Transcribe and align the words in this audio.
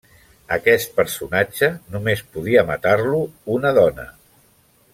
Aquest 0.55 0.95
personatge 0.99 1.69
només 1.97 2.25
podia 2.37 2.65
matar-lo 2.71 3.21
una 3.57 3.75
dona. 3.81 4.09